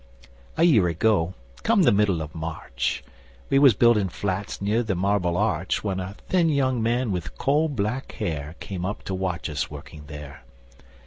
[0.57, 3.03] A year ago, come the middle o' March,
[3.51, 7.69] We was building flats near the Marble Arch, When a thin young man with coal
[7.69, 10.41] black hair Came up to watch us working there.